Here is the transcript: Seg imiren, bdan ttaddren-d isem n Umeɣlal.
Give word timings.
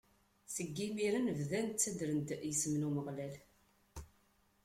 Seg 0.55 0.75
imiren, 0.87 1.27
bdan 1.37 1.67
ttaddren-d 1.69 2.29
isem 2.51 2.73
n 2.77 2.87
Umeɣlal. 2.87 3.35